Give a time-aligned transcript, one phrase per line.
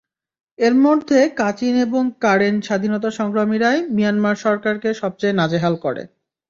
[0.59, 6.03] এগুলোর মধ্যে কাচিন এবং কারেন স্বাধীনতাসংগ্রামীরাই মিয়ানমার সরকারকে সবচেয়ে নাজেহাল করে।